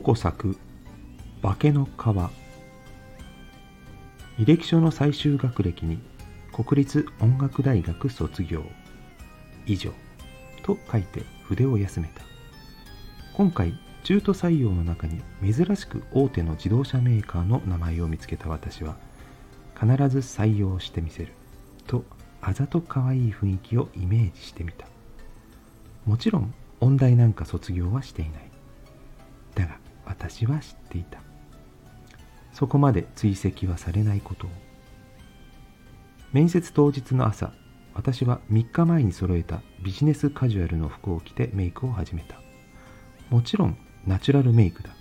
[0.00, 0.56] コ作
[1.42, 1.88] 化けの皮。
[4.38, 5.98] 履歴書の最終学歴に
[6.52, 8.64] 国立音楽大学卒業。
[9.66, 9.92] 以上
[10.62, 12.22] と書いて筆を休めた。
[13.34, 18.96] 今回中途採用の中に珍しく大手の自動車メーカーの名前を見つけた私は
[19.78, 21.34] 必ず採用してみせる。
[21.86, 22.04] と
[22.40, 24.86] あざと可愛い雰囲気をイメージしてみた。
[26.06, 28.50] もちろん音大なんか卒業はしていない。
[29.54, 29.78] だが
[30.10, 31.20] 私は知っていた。
[32.52, 34.50] そこまで追跡はされないことを。
[36.32, 37.52] 面接当日の朝
[37.94, 42.40] 私は3日前に揃えたビジネスカジュアルの服を着てメイクを始めた。
[43.30, 44.90] もちろんナチュラルメイクだ。
[44.90, 44.96] 化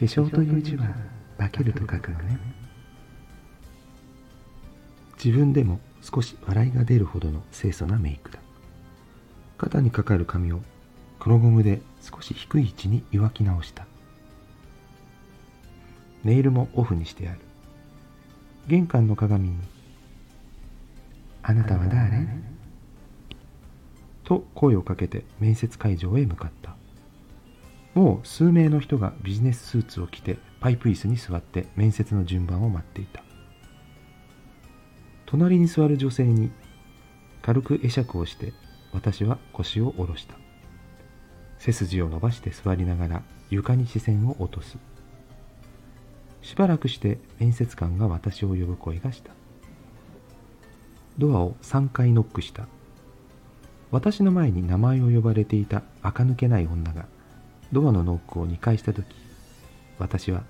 [0.00, 0.88] 粧という字は
[1.38, 2.38] 化けると書くのね。
[5.24, 8.40] 自分でも少し笑いが出るほどの清楚なメイクだ。
[9.58, 10.60] 肩にかかる髪を
[11.18, 13.86] 黒ゴムで少し低い位置に湯き直した。
[16.22, 17.40] ネイルもオフにしてある。
[18.66, 19.56] 玄関の鏡に
[21.42, 22.26] 「あなたは誰?」
[24.24, 26.74] と声をかけて面接会場へ向かった。
[27.94, 33.22] もう数名の人がビジネススーツを着てパイプ椅子に座って面接の順番を待っていた。
[35.26, 36.50] 隣に座る女性に
[37.42, 38.52] 軽く会釈をして
[38.92, 40.43] 私は腰を下ろした。
[41.64, 44.76] 背筋を伸ばして座りながら床に視線を落とす。
[46.42, 49.30] しばらくして面接官が私を呼ぶ声がした。
[51.16, 52.68] ドアを3回ノックした。
[53.90, 57.06] 私の前に名前を呼ばれていた垢抜けない女が
[57.72, 59.06] ドアのノックを2回した時
[59.98, 60.42] 私は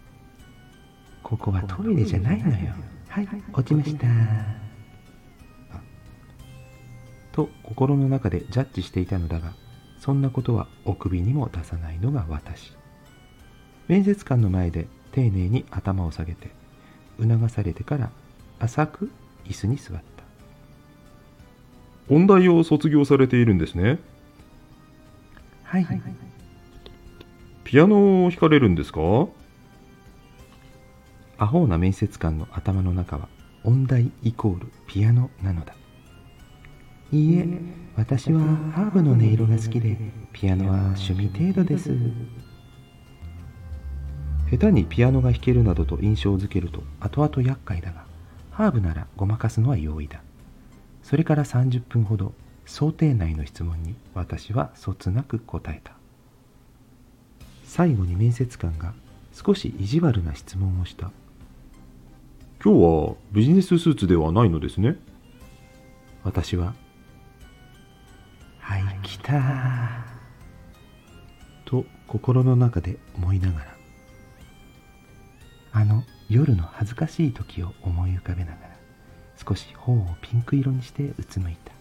[1.22, 2.72] 「ここはトイレじゃないのよ。
[3.08, 4.06] はい落ちました」
[7.32, 9.52] と心の中でジャッジしていたのだが
[10.00, 12.72] そんなことはお首にも出さないのが私。
[13.86, 16.50] 面接官の前で丁寧に頭を下げて
[17.20, 18.10] 促されてから
[18.58, 19.10] 浅く
[19.44, 20.04] 椅子に座った。
[22.12, 23.98] 音大を卒業されているんですね。
[25.64, 25.86] はい、
[27.62, 29.00] ピアノを弾かれるんですか？
[31.38, 33.28] アホな面接官の頭の中は
[33.64, 35.74] 音大イコールピアノなのだ。
[37.12, 37.46] いいえ
[37.96, 38.40] 私は
[38.72, 39.96] ハーブの音色が好きで
[40.32, 41.90] ピアノは趣味程度です。
[44.50, 48.04] 下手にピアノが弾けるなどと印象づけると後々厄介だが
[48.50, 50.22] ハーブならごまかすのは容易だ。
[51.02, 52.32] それから30分ほど
[52.64, 55.92] 想定内の質問に私はそつなく答えた。
[57.64, 58.94] 最後に面接官が
[59.32, 61.10] 少し意地悪な質問をした。
[62.62, 64.96] 今日はビジネススーツではないのですね。
[66.24, 66.89] 私ははい
[69.02, 70.10] 来た。
[71.64, 73.76] と心の中で思いながら
[75.72, 78.70] あの夜の恥ずかしい時を思い浮かべながら
[79.46, 81.72] 少し頬をピンク色にしてうつむいた。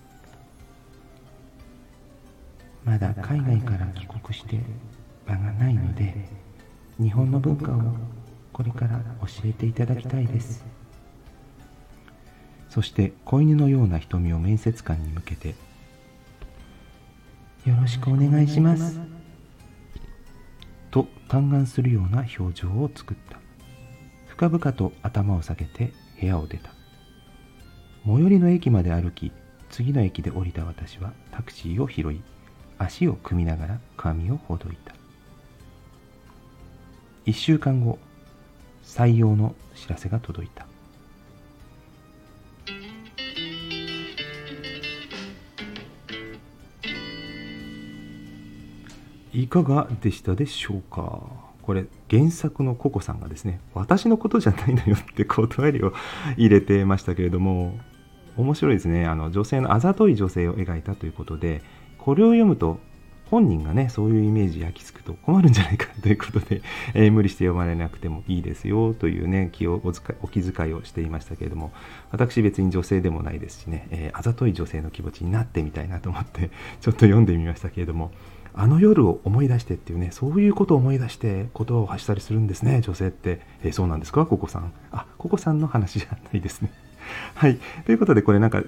[2.86, 4.60] まだ海外から帰国して
[5.28, 6.16] 場がないので
[7.00, 7.82] 日本の文化を
[8.54, 10.64] これから教えていただきたいです。
[12.70, 15.56] そして子犬のような瞳を面接官に向けて
[17.70, 19.00] よろしくお願いします。
[20.90, 23.38] と嘆願するような表情を作った。
[24.26, 26.72] 深々と頭を下げて部屋を出た。
[28.08, 29.32] 最寄りの駅まで歩き、
[29.70, 32.22] 次の駅で降りた私はタクシーを拾い、
[32.80, 34.96] 足を組みながら髪をほどいた。
[37.24, 38.00] 一週間後、
[38.84, 40.69] 採用の知らせが届いた。
[49.44, 51.22] いかがでしたでしょうか？
[51.62, 55.94] これ原作のココさんがですね私のことじゃないのよって断りを
[56.36, 57.80] 入れてましたけれども
[58.38, 59.06] 面白いですね。
[59.06, 61.62] あの女性のあざとい女性を描いたということで
[61.98, 62.80] これを読むと
[63.30, 66.64] 本人がねそういうイメージ焼き付くと困るんじゃないかということで、
[66.96, 69.94] えー、無理して読まれなくてもいいですよというね気をお
[70.24, 71.72] お気遣いをしていましたけれども
[72.10, 76.50] 私別に女性でもないですしね、えー、あざとい女性の気持ちになってみたいなと思って
[76.82, 78.12] ちょっと読んでみましたけれども
[78.54, 84.26] あの夜を思い出してっていうねそういうことを思い出して言葉を発したりするんですね女性って、えー、そうなんですか？
[84.26, 84.74] ココさん。
[84.92, 86.72] あココさんの話じゃないですね。
[87.36, 87.58] はい。
[87.86, 88.64] ということでこれなんか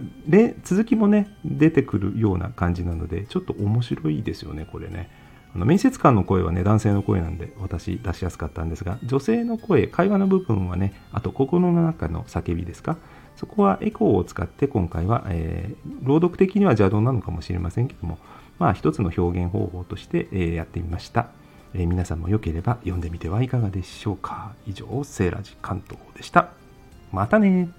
[0.63, 5.09] 続きもね出てくるような感じなのでちょっと面白いですよねこれね。
[5.53, 12.97] あの面接官の声はね男性の声なんで私出しやすかったんですが女性の声会話の部分はねあと心の中の叫びですか？
[13.35, 18.17] そこはエコーを使って今回は、えー、朗読的には邪道なのかもしれませんけども
[18.59, 21.29] まあ、一つの表現方法として、えやってみました。
[21.73, 24.53] えー皆さんもよければ読んでみてはいかがでしょうか。
[24.67, 26.49] 以上セーラジ関東でした。
[27.11, 27.69] またね